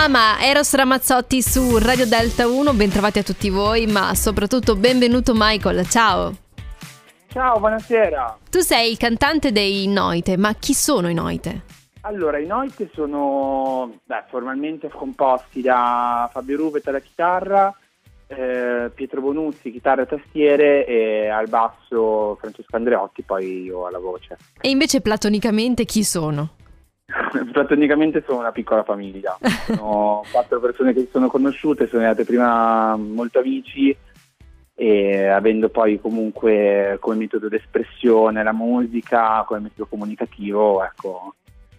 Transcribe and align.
Mama, 0.00 0.40
Eros 0.40 0.74
Ramazzotti 0.74 1.42
su 1.42 1.76
Radio 1.76 2.06
Delta 2.06 2.48
1, 2.48 2.72
bentrovati 2.72 3.18
a 3.18 3.22
tutti 3.22 3.50
voi, 3.50 3.86
ma 3.86 4.14
soprattutto 4.14 4.74
benvenuto 4.74 5.34
Michael, 5.36 5.86
ciao. 5.86 6.32
Ciao, 7.28 7.58
buonasera. 7.58 8.38
Tu 8.48 8.60
sei 8.60 8.92
il 8.92 8.96
cantante 8.96 9.52
dei 9.52 9.86
Noite, 9.88 10.38
ma 10.38 10.54
chi 10.54 10.72
sono 10.72 11.10
i 11.10 11.12
Noite? 11.12 11.64
Allora, 12.00 12.38
i 12.38 12.46
Noite 12.46 12.88
sono 12.94 13.98
beh, 14.02 14.24
formalmente 14.30 14.88
composti 14.88 15.60
da 15.60 16.30
Fabio 16.32 16.56
Rubet 16.56 16.88
alla 16.88 17.00
chitarra, 17.00 17.76
eh, 18.26 18.90
Pietro 18.94 19.20
Bonuzzi, 19.20 19.70
chitarra 19.70 20.00
e 20.00 20.06
tastiere 20.06 20.86
e 20.86 21.28
al 21.28 21.48
basso 21.50 22.38
Francesco 22.40 22.74
Andreotti, 22.74 23.20
poi 23.20 23.64
io 23.64 23.86
alla 23.86 23.98
voce. 23.98 24.38
E 24.62 24.70
invece 24.70 25.02
platonicamente 25.02 25.84
chi 25.84 26.02
sono? 26.04 26.54
Platonicamente 27.52 28.22
sono 28.26 28.40
una 28.40 28.52
piccola 28.52 28.82
famiglia, 28.82 29.36
sono 29.66 30.22
quattro 30.30 30.60
persone 30.60 30.92
che 30.92 31.00
si 31.00 31.08
sono 31.10 31.28
conosciute, 31.28 31.88
sono 31.88 32.02
andate 32.02 32.24
prima 32.24 32.96
molto 32.96 33.38
amici 33.38 33.96
e 34.74 35.26
avendo 35.26 35.68
poi 35.68 36.00
comunque 36.00 36.96
come 37.00 37.16
metodo 37.16 37.48
d'espressione 37.48 38.42
la 38.42 38.52
musica, 38.52 39.44
come 39.46 39.60
metodo 39.60 39.86
comunicativo, 39.86 40.82
ecco, 40.82 41.34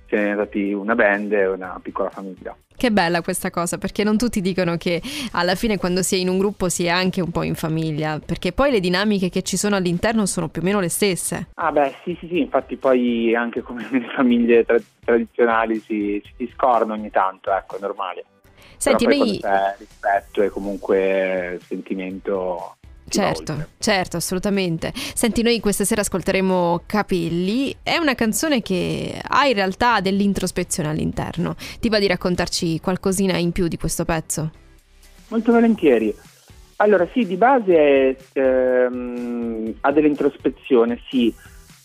si 0.07 0.15
è 0.15 0.33
stati 0.33 0.73
una 0.73 0.93
band 0.93 1.31
e 1.31 1.47
una 1.47 1.79
piccola 1.81 2.09
famiglia. 2.09 2.55
Che 2.81 2.91
bella 2.91 3.21
questa 3.21 3.51
cosa, 3.51 3.77
perché 3.77 4.03
non 4.03 4.17
tutti 4.17 4.41
dicono 4.41 4.75
che 4.75 5.03
alla 5.33 5.53
fine 5.53 5.77
quando 5.77 6.01
si 6.01 6.15
è 6.15 6.17
in 6.17 6.29
un 6.29 6.39
gruppo 6.39 6.67
si 6.67 6.85
è 6.85 6.89
anche 6.89 7.21
un 7.21 7.29
po' 7.29 7.43
in 7.43 7.53
famiglia, 7.53 8.19
perché 8.19 8.53
poi 8.53 8.71
le 8.71 8.79
dinamiche 8.79 9.29
che 9.29 9.43
ci 9.43 9.55
sono 9.55 9.75
all'interno 9.75 10.25
sono 10.25 10.47
più 10.47 10.63
o 10.63 10.65
meno 10.65 10.79
le 10.79 10.89
stesse. 10.89 11.49
Ah 11.53 11.71
beh 11.71 11.93
sì 12.03 12.17
sì 12.19 12.27
sì, 12.27 12.39
infatti 12.39 12.77
poi 12.77 13.35
anche 13.35 13.61
come 13.61 13.87
nelle 13.91 14.09
famiglie 14.15 14.65
tra- 14.65 14.81
tradizionali 15.05 15.79
si, 15.79 16.19
si 16.35 16.49
scorna 16.55 16.93
ogni 16.93 17.11
tanto, 17.11 17.53
ecco, 17.53 17.77
è 17.77 17.79
normale. 17.79 18.25
Senti, 18.77 19.05
noi... 19.05 19.37
c'è 19.39 19.75
rispetto 19.77 20.41
e 20.41 20.49
comunque 20.49 21.59
sentimento 21.67 22.77
Certo, 23.11 23.67
certo, 23.77 24.17
assolutamente. 24.17 24.91
Senti, 24.95 25.41
noi 25.41 25.59
questa 25.59 25.83
sera 25.83 26.01
ascolteremo 26.01 26.83
Capelli. 26.85 27.75
È 27.83 27.97
una 27.97 28.15
canzone 28.15 28.61
che 28.61 29.19
ha 29.21 29.45
in 29.47 29.53
realtà 29.53 29.99
dell'introspezione 29.99 30.89
all'interno. 30.89 31.55
Ti 31.79 31.89
va 31.89 31.99
di 31.99 32.07
raccontarci 32.07 32.79
qualcosina 32.79 33.37
in 33.37 33.51
più 33.51 33.67
di 33.67 33.77
questo 33.77 34.05
pezzo? 34.05 34.51
Molto 35.27 35.51
volentieri. 35.51 36.13
Allora, 36.77 37.07
sì, 37.13 37.25
di 37.25 37.35
base 37.35 38.17
ehm, 38.33 39.75
ha 39.81 39.91
dell'introspezione, 39.91 40.99
sì, 41.09 41.33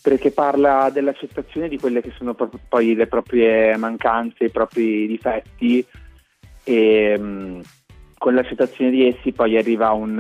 perché 0.01 0.31
parla 0.31 0.89
dell'accettazione 0.93 1.69
di 1.69 1.79
quelle 1.79 2.01
che 2.01 2.13
sono 2.17 2.35
proprio 2.35 2.61
poi 2.69 2.95
le 2.95 3.09
proprie 3.09 3.77
mancanze, 3.77 4.45
i 4.45 4.51
propri 4.51 5.07
difetti 5.07 5.85
e 6.63 7.15
ehm, 7.17 7.61
con 8.17 8.35
l'accettazione 8.35 8.91
di 8.91 9.07
essi 9.07 9.33
poi 9.33 9.59
arriva 9.59 9.91
un 9.91 10.19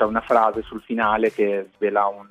c'è 0.00 0.06
una 0.06 0.22
frase 0.22 0.62
sul 0.62 0.80
finale 0.80 1.30
che 1.30 1.68
svela 1.76 2.06
un, 2.06 2.26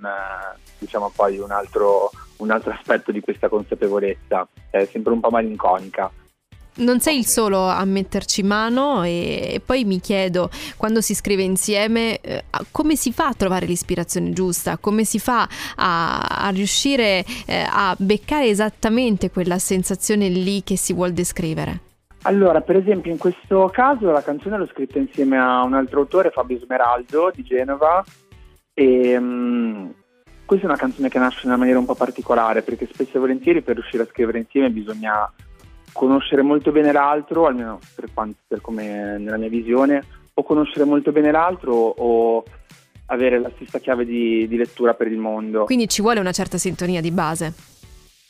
diciamo 0.79 1.11
poi 1.15 1.37
un 1.37 1.51
altro, 1.51 2.09
un 2.37 2.49
altro 2.49 2.71
aspetto 2.71 3.11
di 3.11 3.19
questa 3.19 3.47
consapevolezza, 3.47 4.47
è 4.71 4.85
sempre 4.85 5.13
un 5.13 5.19
po' 5.19 5.29
malinconica. 5.29 6.11
Non 6.77 6.99
sei 6.99 7.19
il 7.19 7.27
solo 7.27 7.67
a 7.67 7.83
metterci 7.85 8.41
mano 8.41 9.03
e, 9.03 9.53
e, 9.53 9.61
poi 9.63 9.83
mi 9.83 9.99
chiedo, 9.99 10.49
quando 10.77 11.01
si 11.01 11.13
scrive 11.13 11.43
insieme, 11.43 12.19
eh, 12.21 12.43
come 12.71 12.95
si 12.95 13.11
fa 13.11 13.27
a 13.27 13.33
trovare 13.33 13.67
l'ispirazione 13.67 14.31
giusta? 14.31 14.77
Come 14.77 15.03
si 15.03 15.19
fa 15.19 15.47
a, 15.75 16.19
a 16.21 16.49
riuscire 16.49 17.23
eh, 17.45 17.67
a 17.69 17.95
beccare 17.99 18.47
esattamente 18.47 19.29
quella 19.29 19.59
sensazione 19.59 20.29
lì 20.29 20.63
che 20.63 20.77
si 20.77 20.93
vuol 20.93 21.11
descrivere? 21.11 21.88
Allora, 22.23 22.61
per 22.61 22.75
esempio, 22.75 23.11
in 23.11 23.17
questo 23.17 23.69
caso 23.71 24.11
la 24.11 24.21
canzone 24.21 24.57
l'ho 24.57 24.67
scritta 24.67 24.99
insieme 24.99 25.37
a 25.39 25.63
un 25.63 25.73
altro 25.73 26.01
autore, 26.01 26.31
Fabio 26.31 26.59
Smeraldo 26.59 27.31
di 27.33 27.43
Genova, 27.43 28.03
e 28.73 29.17
um, 29.17 29.93
questa 30.45 30.65
è 30.65 30.69
una 30.69 30.77
canzone 30.77 31.09
che 31.09 31.19
nasce 31.19 31.41
in 31.43 31.49
una 31.49 31.58
maniera 31.58 31.79
un 31.79 31.85
po' 31.85 31.95
particolare, 31.95 32.61
perché 32.61 32.89
spesso 32.91 33.17
e 33.17 33.19
volentieri 33.19 33.61
per 33.61 33.75
riuscire 33.75 34.03
a 34.03 34.08
scrivere 34.08 34.39
insieme 34.39 34.69
bisogna 34.69 35.31
conoscere 35.93 36.41
molto 36.41 36.71
bene 36.71 36.91
l'altro, 36.91 37.45
almeno 37.45 37.79
per, 37.95 38.09
quanto, 38.13 38.39
per 38.47 38.59
come 38.59 39.17
nella 39.17 39.37
mia 39.37 39.49
visione, 39.49 40.03
o 40.33 40.43
conoscere 40.43 40.85
molto 40.85 41.11
bene 41.11 41.31
l'altro 41.31 41.73
o 41.73 42.43
avere 43.08 43.39
la 43.39 43.52
stessa 43.55 43.79
chiave 43.79 44.05
di, 44.05 44.47
di 44.47 44.58
lettura 44.58 44.93
per 44.93 45.08
il 45.08 45.17
mondo. 45.17 45.63
Quindi 45.63 45.87
ci 45.87 46.02
vuole 46.02 46.19
una 46.19 46.31
certa 46.31 46.58
sintonia 46.58 47.02
di 47.02 47.11
base? 47.11 47.53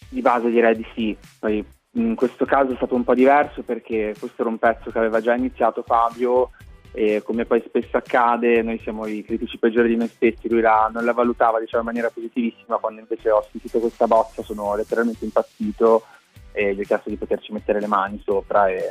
Di 0.10 0.22
base 0.22 0.50
direi 0.50 0.76
di 0.76 0.86
sì, 0.96 1.18
poi 1.40 1.64
in 1.94 2.16
questo 2.16 2.46
caso 2.46 2.74
è 2.74 2.76
stato 2.76 2.96
un 2.96 3.04
po' 3.04 3.14
diverso 3.14 3.64
perché 3.64 4.14
questo 4.18 4.42
era 4.42 4.50
un 4.50 4.58
pezzo 4.58 4.92
che 4.92 4.98
aveva 4.98 5.22
già 5.22 5.34
iniziato 5.34 5.84
Fabio 5.84 6.52
e 6.92 7.22
come 7.24 7.46
poi 7.46 7.64
spesso 7.66 7.98
accade 7.98 8.62
noi 8.62 8.80
siamo 8.80 9.06
i 9.06 9.24
critici 9.24 9.58
peggiori 9.58 9.90
di 9.90 9.96
noi 9.96 10.08
stessi, 10.08 10.50
lui 10.50 10.62
la, 10.62 10.90
non 10.92 11.06
la 11.06 11.14
valutava 11.14 11.60
diciamo, 11.60 11.82
in 11.82 11.88
maniera 11.88 12.10
positivissima 12.10 12.78
quando 12.78 13.02
invece 13.02 13.32
ho 13.32 13.46
sentito 13.50 13.80
questa 13.80 14.08
bozza 14.08 14.44
sono 14.44 14.76
letteralmente 14.76 15.26
impazzito 15.26 16.04
e 16.52 16.74
gli 16.74 16.82
ho 16.82 16.84
chiesto 16.84 17.10
di 17.10 17.16
poterci 17.16 17.52
mettere 17.52 17.80
le 17.80 17.88
mani 17.88 18.22
sopra 18.24 18.68
e 18.68 18.82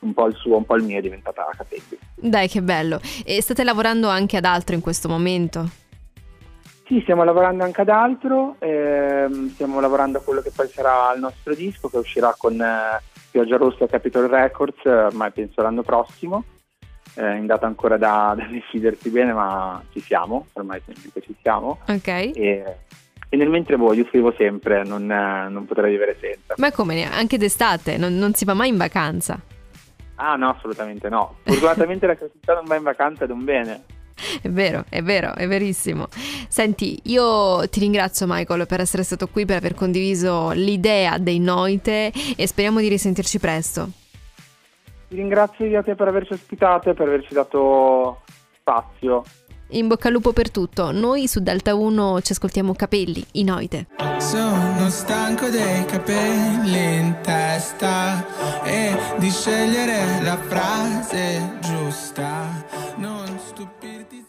un 0.00 0.12
po' 0.12 0.26
il 0.26 0.34
suo, 0.34 0.56
un 0.56 0.64
po' 0.64 0.76
il 0.76 0.84
mio 0.84 0.98
è 0.98 1.00
diventata 1.00 1.48
capelli. 1.56 1.98
Dai 2.14 2.46
che 2.46 2.62
bello, 2.62 3.00
e 3.24 3.40
state 3.40 3.64
lavorando 3.64 4.08
anche 4.08 4.36
ad 4.36 4.44
altro 4.44 4.74
in 4.74 4.82
questo 4.82 5.08
momento? 5.08 5.82
Sì, 6.86 7.00
stiamo 7.00 7.24
lavorando 7.24 7.64
anche 7.64 7.80
ad 7.80 7.88
altro, 7.88 8.56
ehm, 8.58 9.50
stiamo 9.50 9.80
lavorando 9.80 10.18
a 10.18 10.20
quello 10.20 10.42
che 10.42 10.52
poi 10.54 10.68
sarà 10.68 11.14
il 11.14 11.20
nostro 11.20 11.54
disco 11.54 11.88
che 11.88 11.96
uscirà 11.96 12.34
con 12.36 12.60
eh, 12.60 13.00
Pioggia 13.30 13.56
Rossa 13.56 13.86
Capitol 13.86 14.28
Records, 14.28 14.84
ormai 14.84 15.30
penso 15.30 15.62
l'anno 15.62 15.82
prossimo, 15.82 16.44
eh, 17.14 17.36
in 17.36 17.46
data 17.46 17.64
ancora 17.64 17.96
da, 17.96 18.34
da, 18.36 18.46
decidersi 18.50 19.08
bene, 19.08 19.32
ma 19.32 19.82
ci 19.92 20.00
siamo, 20.00 20.46
ormai 20.52 20.82
che 20.84 21.22
ci 21.22 21.34
siamo. 21.40 21.78
Ok. 21.88 22.06
E, 22.06 22.32
e 23.30 23.36
nel 23.36 23.48
mentre 23.48 23.76
voi 23.76 23.96
io 23.96 24.06
scrivo 24.06 24.34
sempre, 24.36 24.84
non, 24.84 25.06
non, 25.06 25.64
potrei 25.64 25.90
vivere 25.90 26.18
senza. 26.20 26.54
Ma 26.58 26.70
come, 26.70 27.10
anche 27.10 27.38
d'estate, 27.38 27.96
non, 27.96 28.14
non 28.18 28.34
si 28.34 28.44
va 28.44 28.52
mai 28.52 28.68
in 28.68 28.76
vacanza? 28.76 29.40
Ah 30.16 30.36
no, 30.36 30.50
assolutamente 30.50 31.08
no. 31.08 31.38
Fortunatamente 31.44 32.04
la 32.06 32.14
creatività 32.14 32.54
non 32.54 32.64
va 32.66 32.76
in 32.76 32.82
vacanza 32.82 33.24
ed 33.24 33.30
un 33.30 33.42
bene. 33.42 33.84
È 34.40 34.48
vero, 34.48 34.84
è 34.88 35.02
vero, 35.02 35.34
è 35.34 35.46
verissimo. 35.46 36.08
Senti, 36.48 36.98
io 37.04 37.68
ti 37.68 37.80
ringrazio 37.80 38.26
Michael 38.28 38.66
per 38.66 38.80
essere 38.80 39.02
stato 39.02 39.28
qui, 39.28 39.44
per 39.44 39.56
aver 39.56 39.74
condiviso 39.74 40.50
l'idea 40.50 41.18
dei 41.18 41.40
Noite 41.40 42.12
e 42.36 42.46
speriamo 42.46 42.80
di 42.80 42.88
risentirci 42.88 43.38
presto. 43.38 43.90
Ti 45.08 45.16
ringrazio 45.16 45.66
io 45.66 45.80
a 45.80 45.82
te 45.82 45.94
per 45.94 46.08
averci 46.08 46.32
ospitato 46.32 46.90
e 46.90 46.94
per 46.94 47.08
averci 47.08 47.34
dato 47.34 48.22
spazio. 48.56 49.22
In 49.68 49.88
bocca 49.88 50.08
al 50.08 50.14
lupo 50.14 50.32
per 50.32 50.50
tutto. 50.50 50.92
Noi 50.92 51.26
su 51.26 51.40
Delta 51.40 51.74
1 51.74 52.20
ci 52.20 52.32
ascoltiamo 52.32 52.74
Capelli, 52.74 53.24
i 53.32 53.44
Noite. 53.44 53.86
Sono 54.18 54.88
stanco 54.90 55.48
dei 55.48 55.84
capelli 55.86 56.98
in 56.98 57.16
testa 57.22 58.62
e 58.62 58.96
di 59.18 59.30
scegliere 59.30 60.22
la 60.22 60.36
frase 60.36 61.58
giusta. 61.60 62.64
Non 62.96 63.38
stupirti 63.46 64.24